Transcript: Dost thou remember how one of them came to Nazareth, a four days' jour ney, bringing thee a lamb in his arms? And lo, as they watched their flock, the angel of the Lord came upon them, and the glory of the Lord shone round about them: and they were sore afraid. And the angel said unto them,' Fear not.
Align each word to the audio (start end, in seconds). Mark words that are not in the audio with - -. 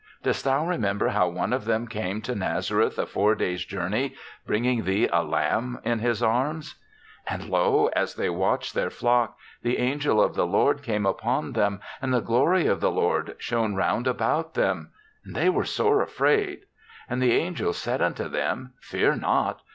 Dost 0.23 0.43
thou 0.45 0.65
remember 0.65 1.09
how 1.09 1.27
one 1.29 1.53
of 1.53 1.65
them 1.65 1.87
came 1.87 2.23
to 2.23 2.33
Nazareth, 2.33 2.97
a 2.97 3.05
four 3.05 3.35
days' 3.35 3.63
jour 3.63 3.87
ney, 3.87 4.15
bringing 4.47 4.83
thee 4.83 5.07
a 5.13 5.21
lamb 5.21 5.79
in 5.83 5.99
his 5.99 6.23
arms? 6.23 6.73
And 7.27 7.47
lo, 7.49 7.91
as 7.95 8.15
they 8.15 8.27
watched 8.27 8.73
their 8.73 8.89
flock, 8.89 9.37
the 9.61 9.77
angel 9.77 10.19
of 10.19 10.33
the 10.33 10.47
Lord 10.47 10.81
came 10.81 11.05
upon 11.05 11.51
them, 11.53 11.81
and 12.01 12.11
the 12.11 12.19
glory 12.19 12.65
of 12.65 12.81
the 12.81 12.89
Lord 12.89 13.35
shone 13.37 13.75
round 13.75 14.07
about 14.07 14.55
them: 14.55 14.89
and 15.23 15.35
they 15.35 15.49
were 15.49 15.65
sore 15.65 16.01
afraid. 16.01 16.61
And 17.07 17.21
the 17.21 17.33
angel 17.33 17.71
said 17.71 18.01
unto 18.01 18.27
them,' 18.27 18.73
Fear 18.81 19.17
not. 19.17 19.61